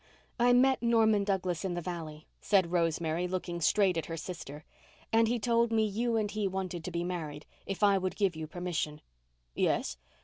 [0.39, 4.65] "I met Norman Douglas in the valley," said Rosemary, looking straight at her sister,
[5.13, 8.47] "and he told me you and he wanted to be married—if I would give you
[8.47, 9.01] permission."
[9.53, 9.97] "Yes?